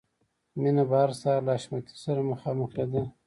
مینه 0.61 0.83
به 0.89 0.95
هر 1.01 1.11
سهار 1.21 1.41
له 1.45 1.51
حشمتي 1.57 1.95
سره 2.03 2.21
مخامخېده 2.31 3.01